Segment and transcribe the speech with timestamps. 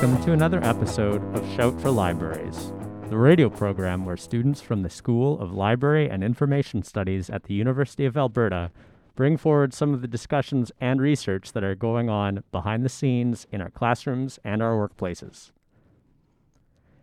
[0.00, 2.72] Welcome to another episode of Shout for Libraries,
[3.10, 7.52] the radio program where students from the School of Library and Information Studies at the
[7.52, 8.70] University of Alberta
[9.14, 13.46] bring forward some of the discussions and research that are going on behind the scenes
[13.52, 15.50] in our classrooms and our workplaces.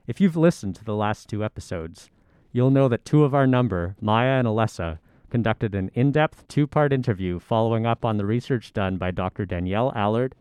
[0.08, 2.10] If you've listened to the last two episodes,
[2.52, 4.98] you'll know that two of our number, Maya and Alessa,
[5.30, 9.46] conducted an in depth two part interview following up on the research done by Dr.
[9.46, 10.34] Danielle Allard,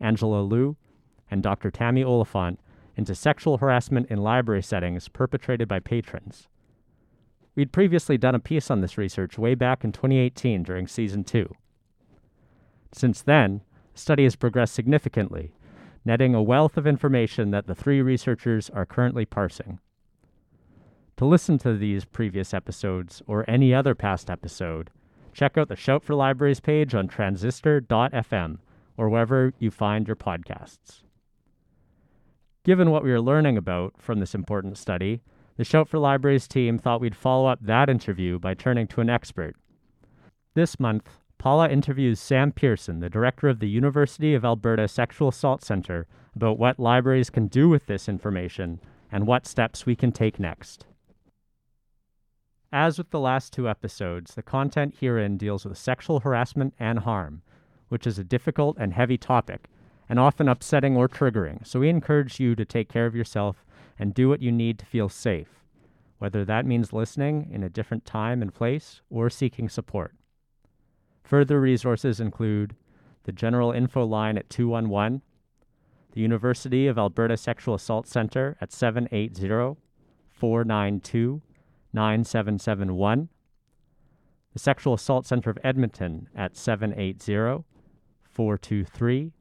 [0.00, 0.74] Angela Lieu,
[1.30, 1.70] and Dr.
[1.70, 2.58] Tami Oliphant
[2.96, 6.48] into sexual harassment in library settings perpetrated by patrons.
[7.54, 11.50] We'd previously done a piece on this research way back in 2018 during season 2.
[12.92, 13.62] Since then,
[13.94, 15.52] the study has progressed significantly,
[16.04, 19.80] netting a wealth of information that the three researchers are currently parsing.
[21.16, 24.90] To listen to these previous episodes or any other past episode,
[25.32, 28.58] check out the Shout for Libraries page on transistor.fm
[28.96, 31.02] or wherever you find your podcasts.
[32.68, 35.22] Given what we are learning about from this important study,
[35.56, 39.08] the Shout for Libraries team thought we'd follow up that interview by turning to an
[39.08, 39.56] expert.
[40.52, 41.08] This month,
[41.38, 46.58] Paula interviews Sam Pearson, the director of the University of Alberta Sexual Assault Center, about
[46.58, 48.80] what libraries can do with this information
[49.10, 50.84] and what steps we can take next.
[52.70, 57.40] As with the last two episodes, the content herein deals with sexual harassment and harm,
[57.88, 59.70] which is a difficult and heavy topic
[60.08, 63.64] and often upsetting or triggering, so we encourage you to take care of yourself
[63.98, 65.64] and do what you need to feel safe,
[66.18, 70.14] whether that means listening in a different time and place or seeking support.
[71.24, 72.74] Further resources include
[73.24, 75.20] the General Info Line at 211,
[76.12, 79.78] the University of Alberta Sexual Assault Center at 780
[80.30, 81.42] 492
[81.92, 83.28] 9771,
[84.52, 87.64] the Sexual Assault Center of Edmonton at 780
[88.24, 89.32] 423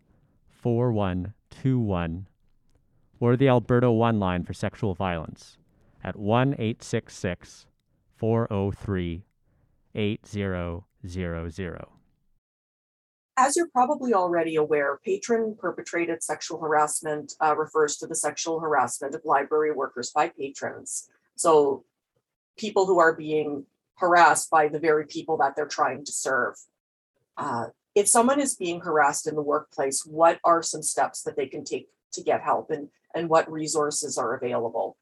[0.67, 2.27] 4121
[3.21, 5.57] or the Alberta One line for sexual violence
[6.03, 7.67] at 1 866
[8.17, 9.23] 403
[9.95, 10.83] 8000.
[13.37, 19.15] As you're probably already aware, patron perpetrated sexual harassment uh, refers to the sexual harassment
[19.15, 21.07] of library workers by patrons.
[21.37, 21.85] So,
[22.57, 26.55] people who are being harassed by the very people that they're trying to serve.
[27.37, 27.67] Uh,
[27.97, 31.63] if someone is being harassed in the workplace, what are some steps that they can
[31.63, 34.95] take to get help and, and what resources are available?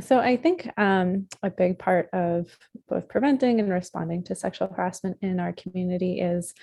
[0.00, 2.56] So I think um, a big part of
[2.88, 6.54] both preventing and responding to sexual harassment in our community is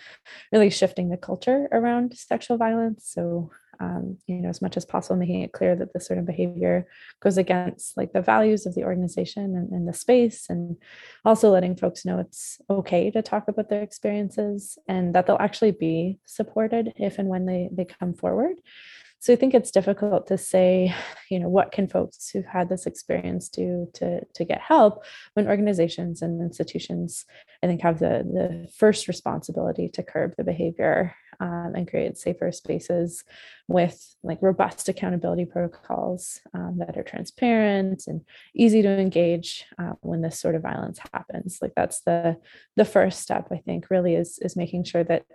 [0.51, 3.05] really shifting the culture around sexual violence.
[3.05, 6.25] So um, you know, as much as possible, making it clear that this sort of
[6.25, 6.87] behavior
[7.21, 10.77] goes against like the values of the organization and, and the space, and
[11.23, 15.71] also letting folks know it's okay to talk about their experiences and that they'll actually
[15.71, 18.57] be supported if and when they they come forward.
[19.21, 20.95] So I think it's difficult to say,
[21.29, 25.03] you know, what can folks who've had this experience do to, to get help
[25.33, 27.25] when organizations and institutions,
[27.61, 32.51] I think, have the, the first responsibility to curb the behavior um, and create safer
[32.53, 33.25] spaces
[33.67, 38.21] with like robust accountability protocols um, that are transparent and
[38.55, 41.59] easy to engage uh, when this sort of violence happens.
[41.61, 42.37] Like that's the
[42.77, 45.25] the first step, I think, really is is making sure that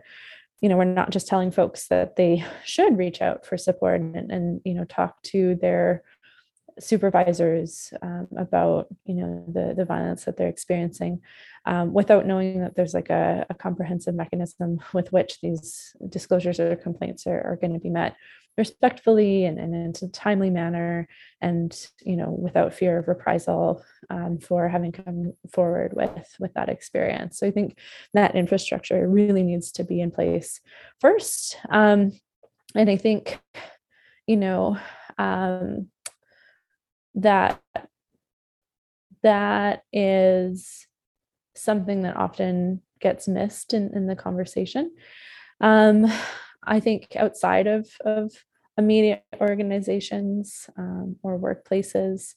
[0.65, 4.33] you know we're not just telling folks that they should reach out for support and,
[4.33, 6.03] and you know talk to their
[6.81, 11.21] supervisors um, about you know the the violence that they're experiencing
[11.67, 16.75] um, without knowing that there's like a, a, comprehensive mechanism with which these disclosures or
[16.77, 18.17] complaints are, are going to be met
[18.57, 21.09] respectfully and, and in a timely manner
[21.41, 26.69] and you know without fear of reprisal um, for having come forward with with that
[26.69, 27.39] experience.
[27.39, 27.79] So i think
[28.13, 30.61] that infrastructure really needs to be in place
[31.01, 31.57] first.
[31.71, 32.13] Um,
[32.75, 33.41] and i think
[34.27, 34.79] you know
[35.19, 35.89] um,
[37.15, 37.61] that
[39.23, 40.87] that is
[41.57, 44.93] something that often gets missed in, in the conversation.
[45.61, 46.11] Um,
[46.67, 48.33] I think outside of, of
[48.77, 52.35] immediate organizations um, or workplaces,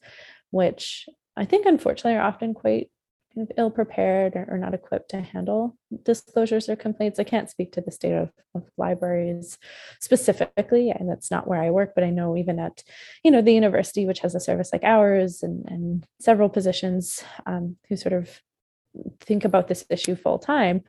[0.51, 2.89] which I think unfortunately are often quite
[3.33, 7.19] kind of ill prepared or, or, not equipped to handle disclosures or complaints.
[7.19, 9.57] I can't speak to the state of, of libraries
[9.99, 12.83] specifically, and that's not where I work, but I know even at,
[13.23, 17.77] you know, the university, which has a service like ours and, and several positions um,
[17.89, 18.41] who sort of
[19.21, 20.83] think about this issue full time,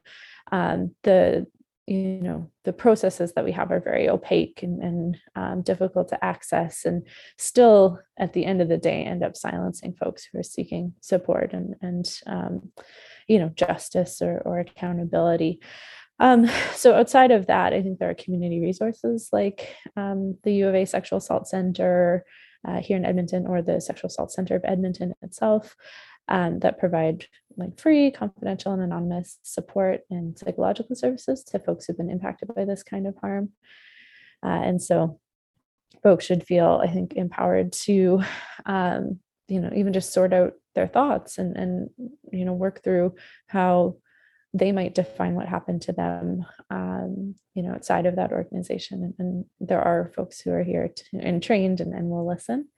[0.51, 1.47] um, the
[1.89, 6.23] you know the processes that we have are very opaque and, and um, difficult to
[6.23, 7.07] access and
[7.39, 11.53] still at the end of the day end up silencing folks who are seeking support
[11.55, 12.71] and and um,
[13.27, 15.61] you know justice or, or accountability.
[16.21, 20.69] Um, so outside of that, I think there are community resources like um, the U
[20.69, 22.25] of A Sexual Assault Center
[22.67, 25.75] uh, here in Edmonton or the Sexual Assault Center of Edmonton itself
[26.29, 27.27] um, that provide
[27.57, 32.65] like free, confidential, and anonymous support and psychological services to folks who've been impacted by
[32.65, 33.51] this kind of harm.
[34.45, 35.19] Uh, and so
[36.03, 38.23] folks should feel, I think, empowered to,
[38.67, 41.91] um, you know, even just sort out their thoughts and, and,
[42.31, 43.17] you know, work through
[43.49, 43.97] how
[44.55, 49.03] they might define what happened to them, um, you know, outside of that organization.
[49.03, 52.69] And, and, there are folks who are here to, and trained and, and will listen.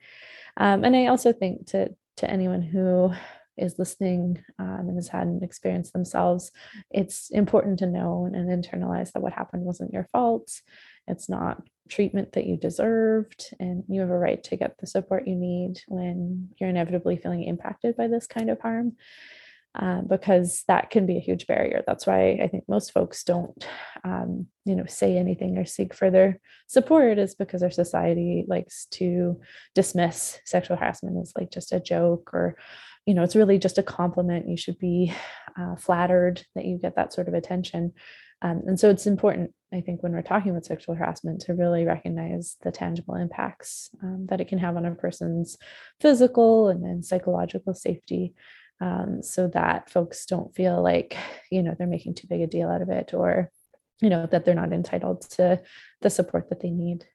[0.57, 3.13] Um, and I also think to to anyone who
[3.61, 6.51] is listening um, and has had an experience themselves,
[6.89, 10.51] it's important to know and, and internalize that what happened wasn't your fault.
[11.07, 15.27] It's not treatment that you deserved, and you have a right to get the support
[15.27, 18.93] you need when you're inevitably feeling impacted by this kind of harm.
[19.73, 21.81] Uh, because that can be a huge barrier.
[21.87, 23.65] That's why I think most folks don't,
[24.03, 29.39] um, you know, say anything or seek further support is because our society likes to
[29.73, 32.57] dismiss sexual harassment as like just a joke or
[33.05, 34.49] you know, it's really just a compliment.
[34.49, 35.13] You should be
[35.59, 37.93] uh, flattered that you get that sort of attention.
[38.41, 41.85] Um, and so it's important, I think, when we're talking about sexual harassment to really
[41.85, 45.57] recognize the tangible impacts um, that it can have on a person's
[45.99, 48.33] physical and, then psychological safety.
[48.79, 51.15] Um, so that folks don't feel like,
[51.51, 53.51] you know, they're making too big a deal out of it or,
[53.99, 55.61] you know, that they're not entitled to
[56.01, 57.05] the support that they need.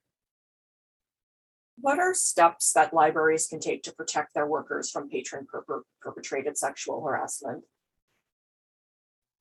[1.79, 6.57] What are steps that libraries can take to protect their workers from patron per- perpetrated
[6.57, 7.65] sexual harassment?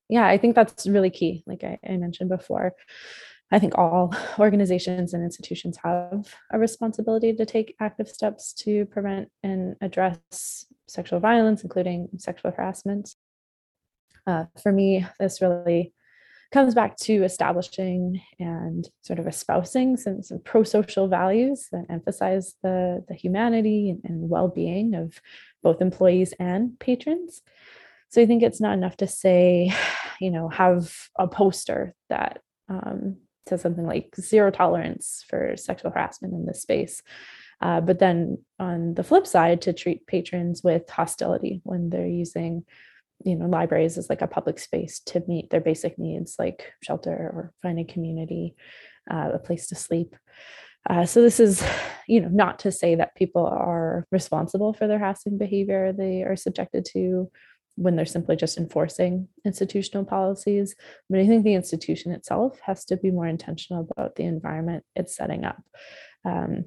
[0.08, 1.42] Yeah, I think that's really key.
[1.46, 2.74] Like I, I mentioned before,
[3.50, 9.30] I think all organizations and institutions have a responsibility to take active steps to prevent
[9.42, 13.14] and address sexual violence, including sexual harassment.
[14.26, 15.92] Uh, for me, this really
[16.52, 23.04] comes back to establishing and sort of espousing some, some pro-social values that emphasize the,
[23.08, 25.20] the humanity and, and well-being of
[25.62, 27.42] both employees and patrons.
[28.10, 29.74] So I think it's not enough to say,
[30.20, 33.16] you know, have a poster that um,
[33.48, 37.02] says something like zero tolerance for sexual harassment in this space.
[37.60, 42.64] Uh, but then on the flip side, to treat patrons with hostility when they're using
[43.24, 47.10] you know libraries as like a public space to meet their basic needs like shelter
[47.10, 48.54] or find a community
[49.10, 50.16] uh, a place to sleep.
[50.88, 51.64] Uh, so this is
[52.06, 55.92] you know not to say that people are responsible for their harassing behavior.
[55.92, 57.30] They are subjected to
[57.76, 60.74] when they're simply just enforcing institutional policies.
[61.10, 65.16] But i think the institution itself has to be more intentional about the environment it's
[65.16, 65.62] setting up.
[66.24, 66.66] Um,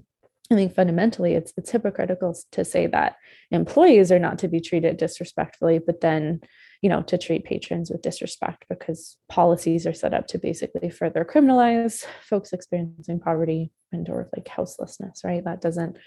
[0.52, 3.18] I think fundamentally it's it's hypocritical to say that
[3.52, 6.42] employees are not to be treated disrespectfully, but then
[6.82, 11.24] you know to treat patrons with disrespect because policies are set up to basically further
[11.24, 15.44] criminalize folks experiencing poverty and or like houselessness, right?
[15.44, 15.98] That doesn't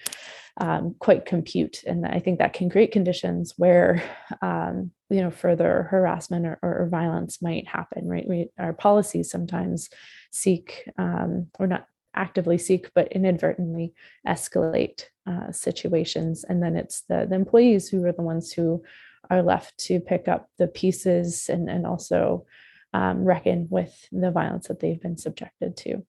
[0.60, 4.02] um, quite compute, and I think that can create conditions where
[4.42, 8.28] um, you know further harassment or, or, violence might happen, right?
[8.28, 9.88] We, our policies sometimes
[10.32, 13.94] seek um, or not actively seek but inadvertently
[14.26, 16.44] escalate uh, situations.
[16.44, 18.82] And then it's the, the employees who are the ones who
[19.30, 22.46] are left to pick up the pieces and, and also
[22.94, 26.04] um, reckon with the violence that they've been subjected to.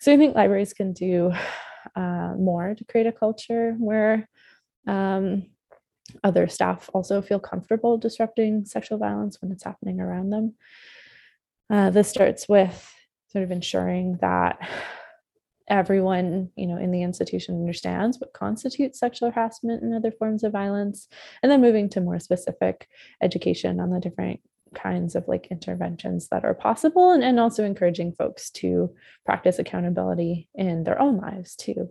[0.00, 1.32] So i think libraries can do
[1.96, 4.28] uh, more to create a culture where
[4.86, 5.46] um,
[6.24, 10.54] other staff also feel comfortable disrupting sexual violence when it's happening around them.
[11.70, 12.92] Uh, this starts with
[13.30, 14.58] sort of ensuring that
[15.68, 20.52] everyone you know in the institution understands what constitutes sexual harassment and other forms of
[20.52, 21.08] violence.
[21.42, 22.88] And then moving to more specific
[23.22, 24.40] education on the different
[24.74, 28.94] kinds of like interventions that are possible and, and also encouraging folks to
[29.24, 31.90] practice accountability in their own lives too.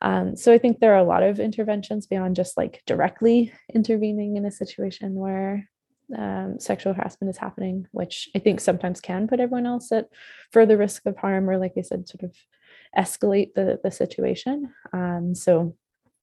[0.00, 4.36] Um, so i think there are a lot of interventions beyond just like directly intervening
[4.36, 5.68] in a situation where
[6.16, 10.08] um, sexual harassment is happening, which I think sometimes can put everyone else at
[10.52, 12.34] further risk of harm, or like I said, sort of
[12.96, 14.72] escalate the, the situation.
[14.92, 15.76] Um, so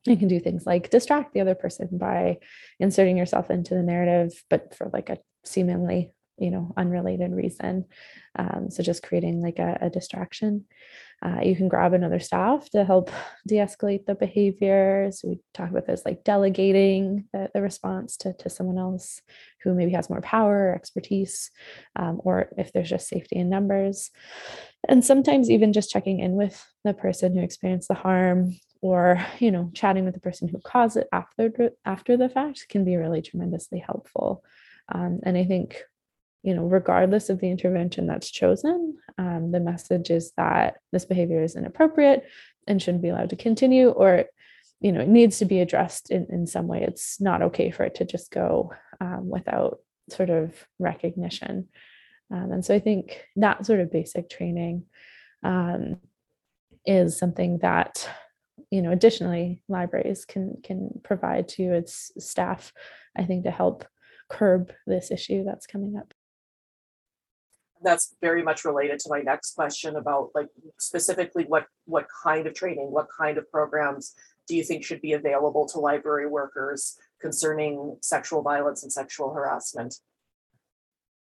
[0.06, 2.38] you can do things like distract the other person by
[2.80, 7.86] inserting yourself into the narrative, but for like a seemingly you know unrelated reason
[8.38, 10.66] um, so just creating like a, a distraction
[11.24, 13.10] uh, you can grab another staff to help
[13.48, 15.22] de-escalate the behaviors.
[15.24, 19.22] we talk about this like delegating the, the response to, to someone else
[19.64, 21.50] who maybe has more power or expertise
[21.96, 24.12] um, or if there's just safety in numbers
[24.88, 29.52] and sometimes even just checking in with the person who experienced the harm or you
[29.52, 33.22] know chatting with the person who caused it after after the fact can be really
[33.22, 34.44] tremendously helpful
[34.94, 35.82] um, and i think
[36.46, 41.42] you know, regardless of the intervention that's chosen, um, the message is that this behavior
[41.42, 42.24] is inappropriate
[42.68, 44.26] and shouldn't be allowed to continue, or
[44.80, 46.84] you know, it needs to be addressed in, in some way.
[46.84, 49.80] It's not okay for it to just go um, without
[50.12, 51.68] sort of recognition.
[52.32, 54.84] Um, and so I think that sort of basic training
[55.42, 55.98] um,
[56.86, 58.08] is something that
[58.70, 62.74] you know additionally libraries can can provide to its staff
[63.16, 63.86] i think to help
[64.30, 66.14] curb this issue that's coming up
[67.84, 70.48] that's very much related to my next question about like
[70.80, 74.14] specifically what what kind of training what kind of programs
[74.48, 79.96] do you think should be available to library workers concerning sexual violence and sexual harassment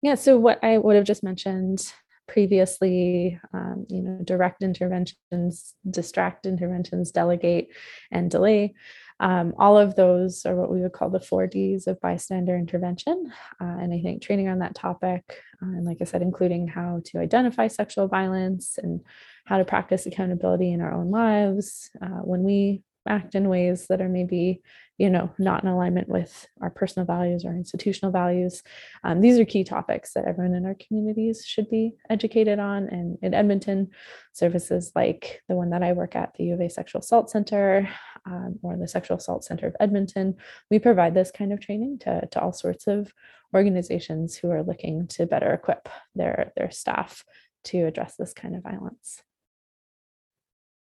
[0.01, 1.93] yeah so what i would have just mentioned
[2.29, 7.69] previously, um, you know, direct interventions, distract interventions, delegate,
[8.11, 8.73] and delay.
[9.19, 13.31] Um, all of those are what we would call the four Ds of bystander intervention.
[13.59, 15.23] Uh, and I think training on that topic,
[15.61, 19.01] uh, and like I said, including how to identify sexual violence and
[19.45, 21.89] how to practice accountability in our own lives.
[22.01, 24.61] Uh, when we act in ways that are maybe
[24.97, 28.63] you know not in alignment with our personal values or institutional values.
[29.03, 32.87] Um, these are key topics that everyone in our communities should be educated on.
[32.89, 33.89] And in edmonton
[34.33, 37.89] services like the one that i work at the u of a sexual assault center
[38.25, 40.35] um, or the sexual assault center of edmonton
[40.69, 43.11] we provide this kind of training to, to all sorts of
[43.53, 47.23] organizations who are looking to better equip their their staff
[47.63, 49.21] to address this kind of violence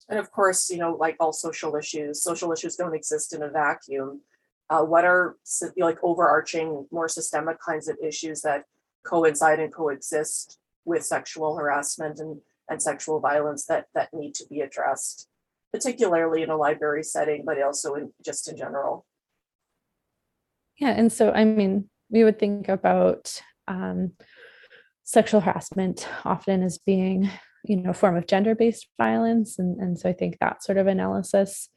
[0.09, 3.49] and of course, you know, like all social issues, social issues don't exist in a
[3.49, 4.21] vacuum.
[4.69, 5.37] Uh, what are
[5.77, 8.65] like overarching, more systemic kinds of issues that
[9.05, 14.61] coincide and coexist with sexual harassment and, and sexual violence that that need to be
[14.61, 15.29] addressed,
[15.73, 19.07] particularly in a library setting, but also in just in general?
[20.79, 24.13] Yeah, and so I mean, we would think about um,
[25.05, 27.31] sexual harassment often as being
[27.69, 29.59] you know form of gender-based violence.
[29.59, 31.69] And, and so i think that sort of analysis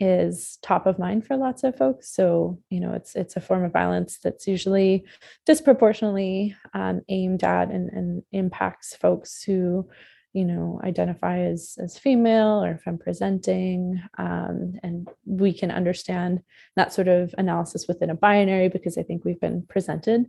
[0.00, 2.10] is top of mind for lots of folks.
[2.14, 5.04] So you know it's it's a form of violence that's usually
[5.46, 9.88] disproportionately um, aimed at and, and impacts folks who
[10.32, 16.42] you know identify as as female or femme presenting um, and we can understand
[16.76, 20.26] that sort of analysis within a binary because i think we've been presented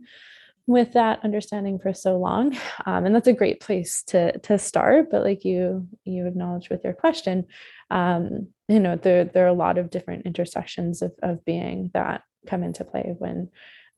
[0.66, 2.56] with that understanding for so long.
[2.86, 5.10] Um, and that's a great place to to start.
[5.10, 7.46] But like you you acknowledge with your question
[7.90, 12.22] um, you know there there are a lot of different intersections of, of being that
[12.46, 13.48] come into play when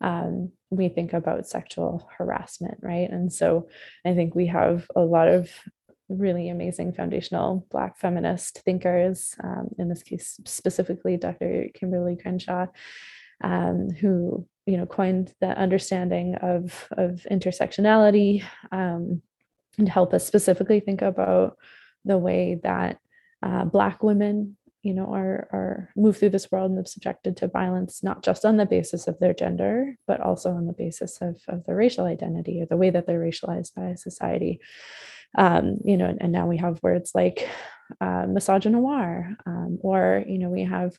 [0.00, 3.10] um, we think about sexual harassment right?
[3.10, 3.68] And so
[4.04, 5.50] i think we have a lot of
[6.08, 12.66] really amazing foundational black feminist thinkers um, in this case specifically dr kimberly crenshaw
[13.44, 19.22] um, who you know coined the understanding of of intersectionality um,
[19.78, 21.56] and help us specifically think about
[22.04, 22.98] the way that
[23.42, 28.02] uh, black women you know are are move through this world and subjected to violence
[28.02, 31.64] not just on the basis of their gender but also on the basis of, of
[31.64, 34.60] their racial identity or the way that they're racialized by society.
[35.36, 37.46] Um, you know and, and, now we have words like
[38.00, 40.98] uh, misogynoir um, or you know we have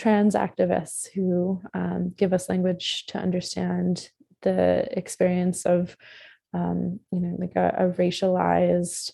[0.00, 4.08] trans activists who um, give us language to understand
[4.40, 5.94] the experience of
[6.54, 9.12] um, you know like a, a, racialized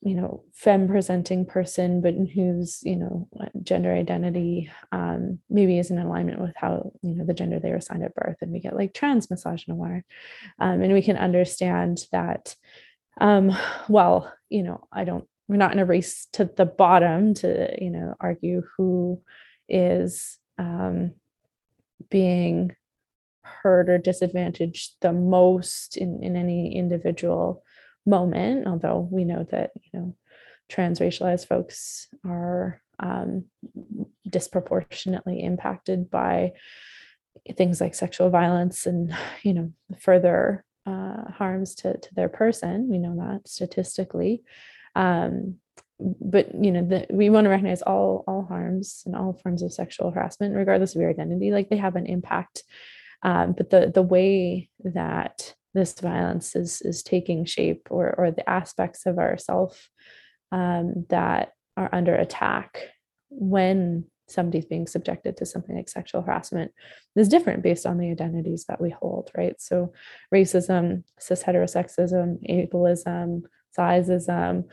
[0.00, 3.28] you know femme presenting person but whose you know
[3.64, 7.76] gender identity um, maybe isn't in alignment with how you know the gender they were
[7.76, 10.02] assigned at birth and we get like trans misogynoir.
[10.60, 12.54] Um, and we can understand that
[13.20, 13.50] um,
[13.88, 17.90] well you know i don't we're not in a race to the bottom to you
[17.90, 19.20] know argue who
[19.72, 21.14] is um,
[22.10, 22.76] being
[23.42, 27.64] hurt or disadvantaged the most in, in any individual
[28.06, 30.16] moment, although we know that, you know,
[30.70, 33.44] transracialized folks are um,
[34.28, 36.52] disproportionately impacted by
[37.56, 42.88] things like sexual violence and, you know, further uh, harms to, to their person.
[42.88, 44.42] We know that statistically.
[44.94, 45.56] Um,
[46.20, 49.72] but you know the, we want to recognize all all harms and all forms of
[49.72, 52.62] sexual harassment regardless of your identity like they have an impact.
[53.22, 58.48] Um, but the the way that this violence is is taking shape or or the
[58.48, 59.88] aspects of ourself
[60.50, 62.88] um, that are under attack
[63.30, 66.72] when somebody's being subjected to something like sexual harassment
[67.16, 69.60] is different based on the identities that we hold right?
[69.60, 69.92] So
[70.34, 73.42] racism cis heterosexism ableism
[73.78, 74.64] sizeism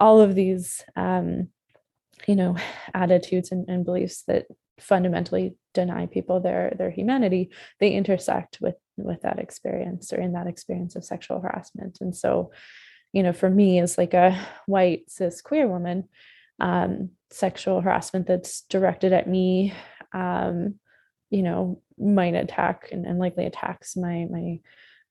[0.00, 1.48] all of these um,
[2.26, 2.56] you know
[2.94, 4.46] attitudes and, and, beliefs that
[4.80, 7.50] fundamentally deny people their their humanity
[7.80, 11.98] they intersect with with that experience or in that experience of sexual harassment.
[12.00, 12.52] And so
[13.12, 16.08] you know for me as like a white cis queer woman
[16.60, 19.72] um, sexual harassment that's directed at me
[20.12, 20.74] um,
[21.30, 24.60] you know might attack and, and likely attacks my my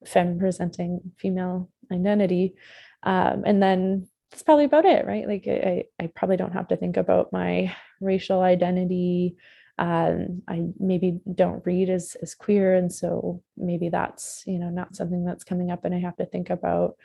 [0.06, 2.56] femme presenting female identity.
[3.04, 5.28] Um, and then that's probably about it right?
[5.28, 9.38] Like I, I probably don't have to think about my racial identity
[9.80, 14.96] um, i maybe don't read as, as queer and so maybe that's you know not
[14.96, 16.96] something that's coming up and i have to think about.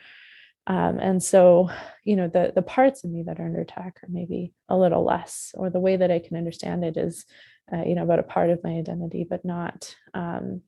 [0.66, 1.70] Um, and so
[2.04, 5.04] you know the the parts of me that are under attack are maybe a little
[5.04, 7.26] less or the way that i can understand it is
[7.72, 10.62] uh, you know about a part of my identity but not um,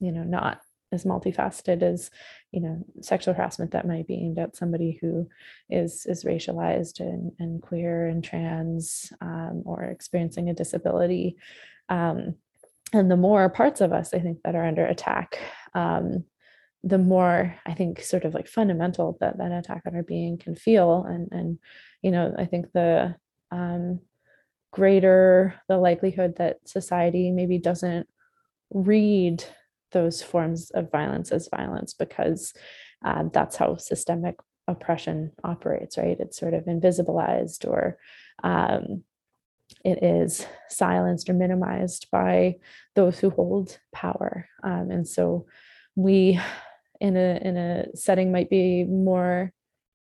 [0.00, 0.60] you know not
[0.92, 2.10] as multifaceted as
[2.50, 5.28] you know sexual harassment that might be aimed at somebody who
[5.68, 11.36] is is racialized and, and queer and trans um, or experiencing a disability.
[11.88, 12.36] Um,
[12.92, 15.38] and the more parts of us i think that are under attack
[15.74, 16.24] um,
[16.84, 20.54] the more i think sort of like fundamental that that attack on our being can
[20.54, 21.04] feel.
[21.04, 21.58] And and
[22.02, 23.14] you know i think the
[23.50, 24.00] um,
[24.70, 28.08] greater the likelihood that society maybe doesn't
[28.70, 29.44] read
[29.92, 32.52] those forms of violence as violence because
[33.04, 36.18] um, that's how systemic oppression operates, right?
[36.18, 37.98] It's sort of invisibilized or
[38.42, 39.02] um,
[39.84, 42.56] it is silenced or minimized by
[42.94, 44.48] those who hold power.
[44.62, 45.46] Um, and so
[45.94, 46.40] we
[47.00, 49.52] in a in a setting might be more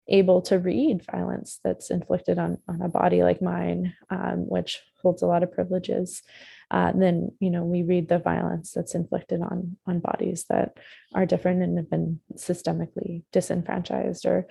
[0.08, 5.22] able to read violence that's inflicted on on a body like mine, um, which holds
[5.22, 6.22] a lot of privileges
[6.71, 10.77] uh, then you know we read the violence that's inflicted on on bodies that
[11.14, 14.46] are different and have been systemically disenfranchised or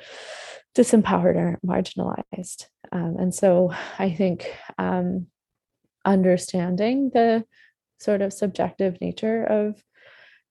[0.76, 2.68] disempowered or marginalized.
[2.92, 5.28] Um, and so i think um,
[6.06, 7.46] understanding the
[8.00, 9.82] sort of subjective nature of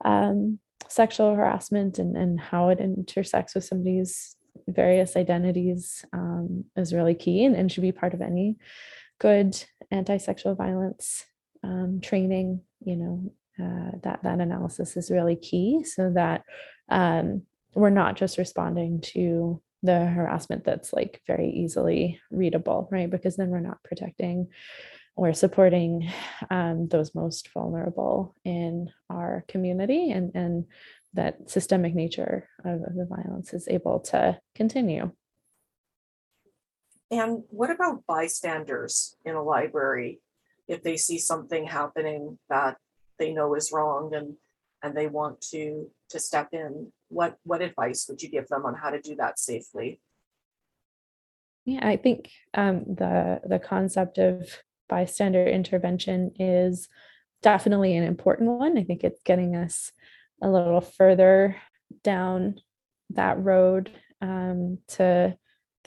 [0.05, 4.37] um, sexual harassment and, and how it intersects with somebody's
[4.69, 8.57] various identities um, is really key and, and should be part of any
[9.21, 11.25] good anti-sexual violence
[11.63, 16.43] um, training, you know, uh, that that analysis is really key so that
[16.89, 17.43] um,
[17.75, 23.11] we're not just responding to the harassment that's like very easily readable, right?
[23.11, 24.49] Because then we're not protecting
[25.17, 26.11] or supporting
[26.51, 30.65] um, those most vulnerable in our community and, and
[31.15, 35.11] that systemic nature of, of the violence is able to continue.
[37.11, 40.21] And what about bystanders in a library?
[40.69, 42.77] If they see something happening that
[43.19, 44.35] they know is wrong and
[44.83, 48.75] and they want to to step in what what advice would you give them on
[48.75, 50.01] how to do that safely?
[51.65, 56.89] Yeah i think um, the the concept of bystander intervention is
[57.43, 58.79] definitely an important one.
[58.79, 59.93] I think it's getting us
[60.43, 61.57] a little further
[62.03, 62.61] down
[63.11, 65.37] that road um, to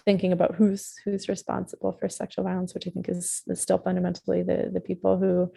[0.06, 4.44] thinking about who's who's responsible for sexual violence, which I think is, is still fundamentally
[4.44, 5.52] the the people who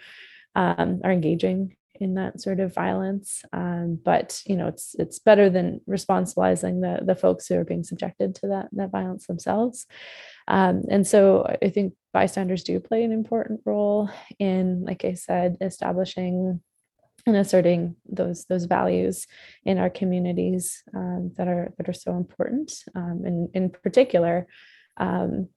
[0.55, 3.43] um, are engaging in that sort of violence.
[3.53, 7.85] Um, but you know, it's it's better than responsibilizing the the folks who are being
[7.85, 9.87] subjected to that that violence themselves.
[10.47, 14.09] Um, and so I think bystanders do play an important role
[14.39, 16.61] in, like I said, establishing
[17.29, 19.27] and asserting those those values
[19.65, 24.47] in our communities um, that are that are so important um, and in particular
[24.97, 25.49] um,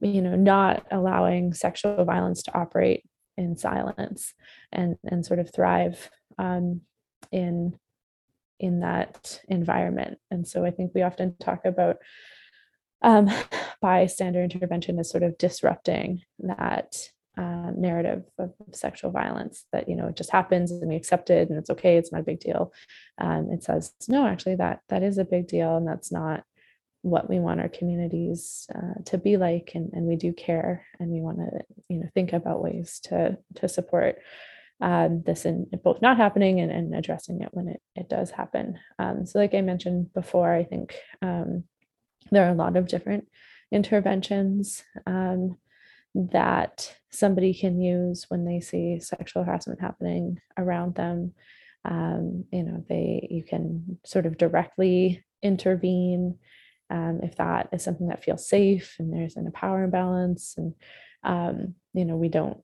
[0.00, 3.04] you know not allowing sexual violence to operate
[3.36, 4.34] in silence
[4.72, 6.80] and and sort of thrive um,
[7.32, 7.78] in
[8.60, 10.18] in that environment.
[10.30, 11.96] And so i think we often talk about
[13.02, 13.30] um,
[13.80, 16.96] bystander intervention as sort of disrupting that
[17.36, 21.48] uh, narrative of sexual violence that you know it just happens and we accept it
[21.48, 22.72] and it's okay it's not a big deal.
[23.18, 26.44] Um, it says no actually that that is a big deal and that's not
[27.02, 31.10] what we want our communities uh, to be like and, and we do care and
[31.10, 34.18] we want to you know think about ways to to support
[34.80, 38.78] um, this in both not happening and, and addressing it when it, it does happen.
[38.98, 41.64] Um, so like i mentioned before i think um,
[42.30, 43.28] there are a lot of different
[43.72, 45.56] interventions um,
[46.14, 51.32] that somebody can use when they see sexual harassment happening around them.
[51.84, 56.38] Um, you know, they you can sort of directly intervene
[56.90, 60.74] um, if that is something that feels safe and there's an power imbalance and
[61.22, 62.58] um, you know we don't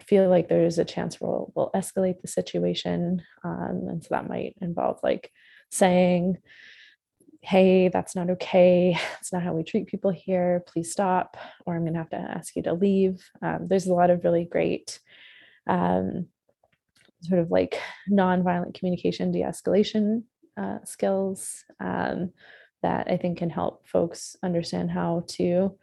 [0.00, 4.54] feel like there's a chance we'll, we'll escalate the situation um, and so that might
[4.60, 5.30] involve like
[5.70, 6.36] saying
[7.40, 8.98] hey, that's not okay.
[9.20, 10.62] It's not how we treat people here.
[10.66, 13.24] Please stop, or I'm going to have to ask you to leave.
[13.42, 14.98] Um, there's a lot of really great
[15.66, 16.26] um,
[17.22, 20.22] sort of like nonviolent communication de escalation
[20.56, 22.32] uh, skills um,
[22.82, 25.76] that I think can help folks understand how to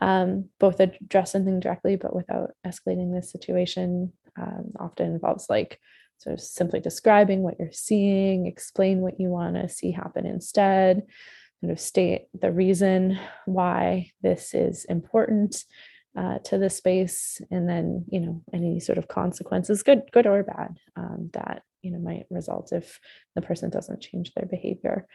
[0.00, 4.12] um, both address something directly, but without escalating the situation.
[4.40, 5.80] Um, often involves like
[6.18, 11.02] sort of simply describing what you're seeing, explain what you want to see happen instead,
[11.60, 15.64] sort of state the reason why this is important
[16.16, 20.42] uh, to the space, and then you know any sort of consequences, good, good or
[20.42, 22.98] bad, um, that you know might result if
[23.34, 25.06] the person doesn't change their behavior.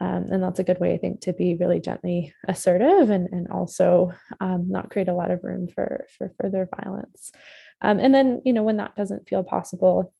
[0.00, 3.48] Um, and that's a good way, I think, to be really gently assertive and, and
[3.48, 7.32] also um, not create a lot of room for, for further violence.
[7.82, 10.14] Um, and then, you know, when that doesn't feel possible,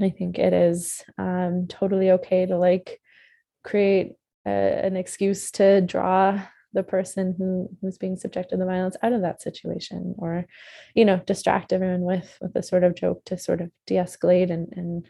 [0.00, 3.00] I think it is um, totally okay to like
[3.62, 4.12] create
[4.46, 6.40] a, an excuse to draw
[6.72, 10.46] the person who who's being subjected to the violence out of that situation or
[10.94, 14.72] you know distract everyone with with a sort of joke to sort of de-escalate and
[14.72, 15.06] and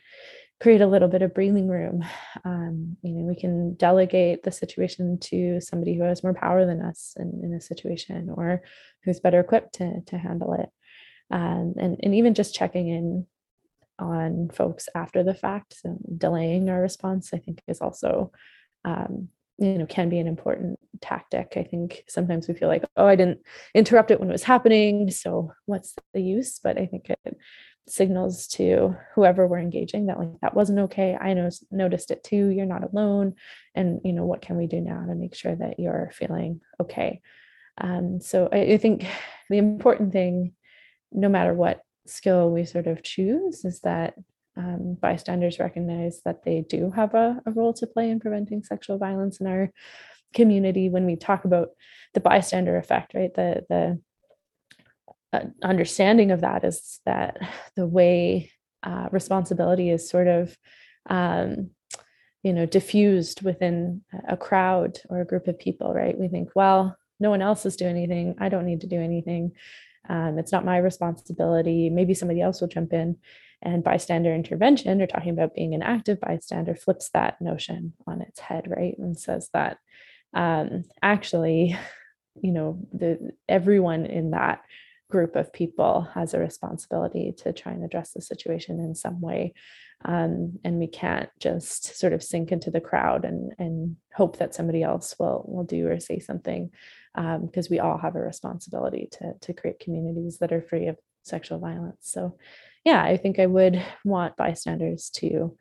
[0.61, 2.05] create a little bit of breathing room.
[2.45, 6.83] Um, you know we can delegate the situation to somebody who has more power than
[6.83, 8.63] us in, in a situation or
[9.05, 10.69] who's better equipped to, to handle it.
[11.31, 13.27] Um, and, and even just checking in
[14.03, 18.31] on folks after the fact so delaying our response i think is also
[18.85, 21.55] um, you know can be an important tactic.
[21.57, 23.41] I think sometimes we feel like oh i didn't
[23.75, 26.59] interrupt it when it was happening so what's the use?
[26.59, 27.37] But i think it
[27.89, 31.17] signals to whoever we're engaging that like that wasn't okay.
[31.21, 32.49] I know noticed it too.
[32.49, 33.35] You're not alone.
[33.75, 37.21] And you know what can we do now to make sure that you're feeling okay?
[37.79, 39.07] Um, so I, I think
[39.51, 40.53] the important thing
[41.11, 44.15] no matter what skill we sort of choose is that
[44.57, 48.99] um, bystanders recognize that they do have a, a, role to play in preventing sexual
[48.99, 49.73] violence in our
[50.35, 51.71] community when we talk about
[52.15, 53.33] the bystander effect right?
[53.35, 54.01] The the
[55.33, 57.39] uh, understanding of that is that
[57.77, 60.57] the way uh, responsibility is sort of
[61.09, 61.71] um,
[62.43, 66.19] you know diffused within a crowd or a group of people right?
[66.19, 68.35] We think well no one else is doing anything.
[68.39, 69.53] I don't need to do anything
[70.09, 71.91] um, it's not my responsibility.
[71.91, 73.17] Maybe somebody else will jump in.
[73.65, 78.41] And bystander intervention, or talking about being an active bystander, flips that notion on its
[78.41, 78.99] head, right?
[78.99, 79.79] And says that
[80.35, 81.79] um, actually,
[82.41, 84.63] you know, the everyone in that
[85.11, 89.55] group of people has a responsibility to try and address the situation in some way.
[90.05, 94.55] Um, and we can't just sort of sink into the crowd and, and hope that
[94.55, 96.71] somebody else will, will do or say something
[97.15, 100.99] because um, we all have a responsibility to, to create communities that are free of
[101.23, 101.99] sexual violence.
[102.03, 102.39] So,
[102.85, 105.57] yeah, I think I would want bystanders to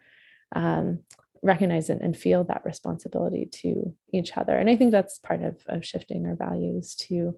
[0.56, 1.00] um,
[1.44, 4.58] recognize and, and, feel that responsibility to each other.
[4.58, 7.38] And I think that's part of, of shifting our values to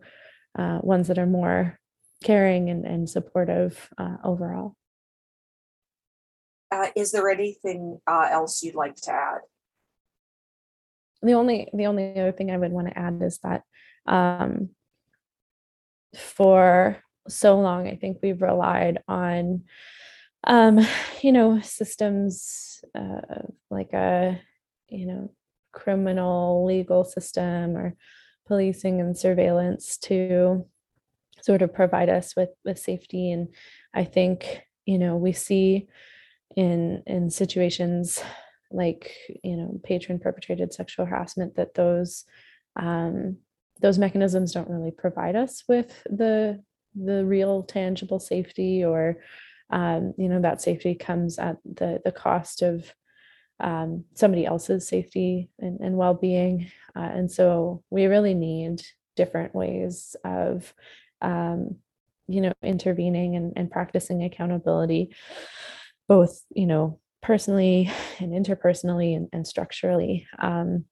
[0.58, 1.80] uh, ones that are more
[2.24, 4.76] caring and, and supportive uh, overall.
[6.72, 9.42] Uh, is there anything uh, else you'd like to add?
[11.24, 13.64] The only the only other thing I would want to add is that
[14.06, 14.70] um,
[16.18, 19.64] for so long, I think we've relied on,
[20.44, 20.86] um,
[21.22, 23.22] you know, systems uh,
[23.70, 24.40] like a,
[24.90, 25.32] you know,
[25.72, 27.96] criminal legal system or
[28.46, 30.66] policing and surveillance to
[31.42, 33.32] sort of provide us with with safety.
[33.32, 33.48] And
[33.94, 35.88] I think, you know, we see
[36.56, 38.22] in in situations
[38.74, 42.26] like you know patron perpetrated sexual harassment that those
[42.76, 43.38] um,
[43.82, 46.62] those mechanisms don't really provide us with the
[46.96, 49.18] the real tangible safety or
[49.70, 52.94] um, you know that safety comes at the the cost of
[53.60, 56.70] um, somebody else's safety and, and well-being.
[56.96, 58.82] Uh, and so we really need
[59.16, 60.74] different ways of
[61.22, 61.78] um,
[62.28, 65.14] you know intervening and, and practicing accountability
[66.08, 70.86] both you know personally and interpersonally and, and structurally um,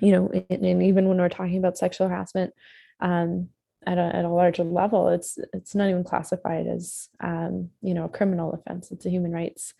[0.00, 2.52] you know, and, and even when we're talking about sexual harassment
[3.00, 3.48] um,
[3.86, 8.04] at, a, at a larger level, it's it's not even classified as um, you know
[8.04, 8.90] a criminal offense.
[8.90, 9.74] It's a human rights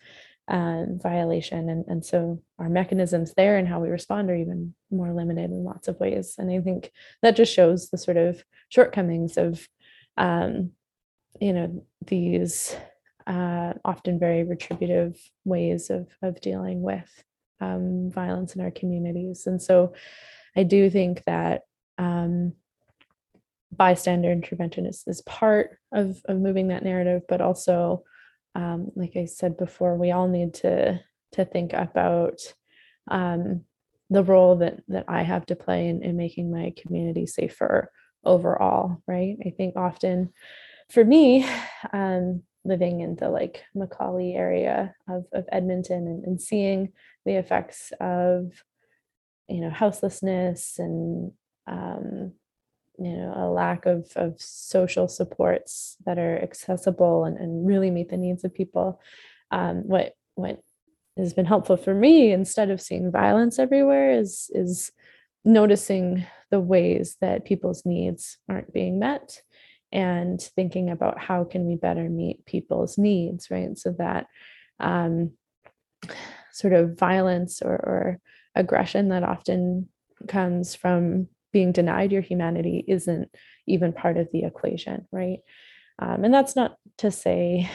[0.47, 5.11] um, violation, and and so our mechanisms there and how we respond are even more
[5.11, 6.35] limited in lots of ways.
[6.37, 9.67] And I think that just shows the sort of shortcomings of
[10.17, 10.71] um,
[11.41, 12.75] you know these
[13.27, 17.23] uh, often very retributive ways of of dealing with
[17.61, 19.47] um, violence in our communities.
[19.47, 19.93] And so
[20.55, 21.63] I do think that
[21.97, 22.53] um,
[23.71, 28.03] bystander intervention is, is part of, of moving that narrative, but also,
[28.55, 30.99] um, like I said before, we all need to,
[31.33, 32.39] to think about,
[33.09, 33.65] um,
[34.11, 37.91] the role that that I have to play in, in making my community safer
[38.23, 39.35] overall, right?
[39.43, 40.31] I think often
[40.91, 41.47] for me,
[41.93, 46.91] um, living in the like McCauley area of, of Edmonton and, and seeing
[47.25, 48.51] the effects of
[49.47, 51.31] you know houselessness and
[51.67, 52.33] um,
[52.97, 58.09] you know a lack of, of social supports that are accessible and, and really meet
[58.09, 58.99] the needs of people.
[59.51, 60.59] Um, what what
[61.17, 64.91] has been helpful for me instead of seeing violence everywhere is is
[65.43, 69.41] noticing the ways that people's needs aren't being met
[69.95, 73.77] and thinking about how can we better meet people's needs right?
[73.77, 74.27] So that
[74.79, 75.31] um,
[76.51, 78.19] sort of violence or, or
[78.55, 79.87] aggression that often
[80.27, 83.29] comes from being denied your humanity isn't
[83.67, 85.39] even part of the equation right?
[85.97, 87.69] Um, and that's not to say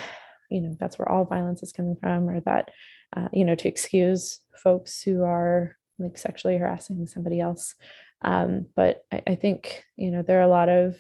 [0.51, 2.71] you know that's where all violence is coming from or that
[3.17, 7.75] uh, you know to excuse folks who are like sexually harassing somebody else.
[8.23, 10.97] Um, but I, I, think you know there are a lot of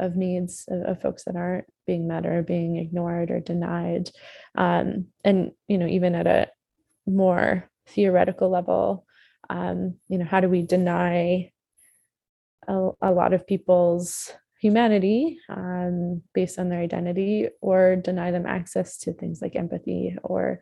[0.00, 4.10] of needs of, of, folks that aren't being met or being ignored or denied.
[4.56, 6.48] Um, and you know even at a
[7.06, 9.04] more theoretical level
[9.50, 11.50] um, you know how do we deny
[12.68, 18.98] a, a lot of people's humanity um, based on their identity or deny them access
[18.98, 20.60] to things like empathy or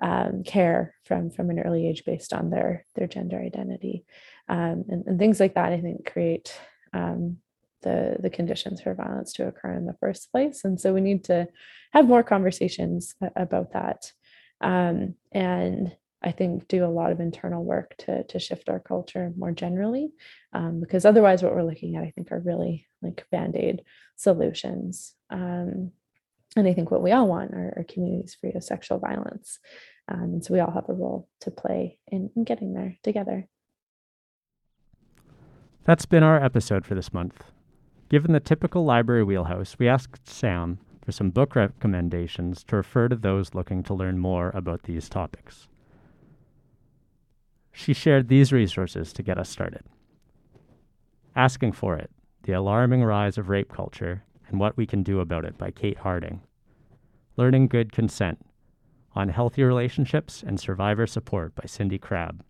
[0.00, 4.04] um, care from from an early age based on their their gender identity?
[4.48, 6.58] Um, and, and, things like that i think create
[6.92, 7.36] um,
[7.82, 11.24] the the conditions for violence to occur in the first place and so we need
[11.24, 11.46] to
[11.92, 14.12] have more conversations about that
[14.60, 19.32] um, and I think do a lot of internal work to to shift our culture
[19.36, 20.12] more generally,
[20.52, 23.82] um, because otherwise, what we're looking at, I think, are really like band aid
[24.16, 25.14] solutions.
[25.30, 25.92] Um,
[26.56, 29.58] and I think what we all want are, are communities free of sexual violence,
[30.08, 33.48] um, and so we all have a role to play in, in getting there together.
[35.84, 37.44] That's been our episode for this month.
[38.10, 43.14] Given the typical library wheelhouse, we asked Sam for some book recommendations to refer to
[43.14, 45.68] those looking to learn more about these topics.
[47.70, 49.84] She shared these resources to get us started.
[51.36, 52.10] Asking for It
[52.42, 55.98] The Alarming Rise of Rape Culture and What We Can Do About It by Kate
[55.98, 56.40] Harding.
[57.36, 58.44] Learning Good Consent
[59.14, 62.42] on Healthy Relationships and Survivor Support by Cindy Crabb.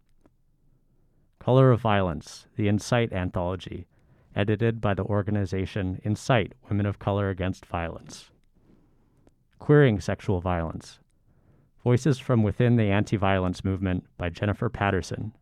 [1.39, 3.87] Color of Violence The Incite Anthology,
[4.35, 8.31] edited by the organization Incite Women of Color Against Violence.
[9.59, 11.01] Queering Sexual Violence
[11.83, 15.33] Voices from Within the Anti Violence Movement by Jennifer Patterson.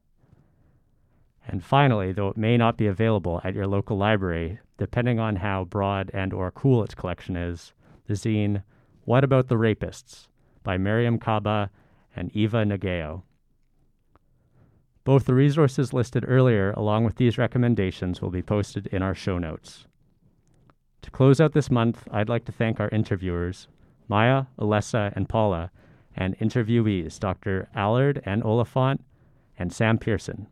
[1.47, 5.65] And finally, though it may not be available at your local library, depending on how
[5.65, 7.73] broad and or cool its collection is,
[8.07, 8.63] the zine
[9.05, 10.29] What About the Rapists
[10.63, 11.71] by Mariame Kaba
[12.15, 13.23] and Eva Nagao.
[15.09, 19.39] Both the resources listed earlier, along with these recommendations, will be posted in our show
[19.39, 19.87] notes.
[21.01, 23.69] To close out this month, I'd like to thank our interviewers,
[24.07, 25.71] Maya, Alessa, and Paula,
[26.15, 27.71] and interviewees Dr.
[27.75, 29.03] Allard and Oliphant
[29.59, 30.47] and Sam Pearson.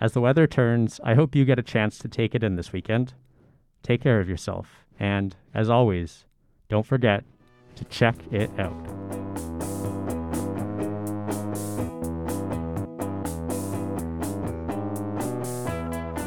[0.00, 2.72] As the weather turns, I hope you get a chance to take it in this
[2.72, 3.12] weekend.
[3.82, 6.24] Take care of yourself, and as always,
[6.70, 7.22] don't forget
[7.76, 9.33] to check it out.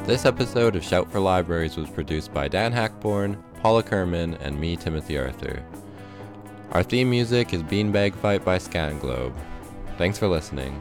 [0.07, 4.77] This episode of Shout for Libraries was produced by Dan Hackborn, Paula Kerman, and me,
[4.77, 5.61] Timothy Arthur.
[6.71, 9.35] Our theme music is Beanbag Fight by Scan Globe.
[9.97, 10.79] Thanks for listening.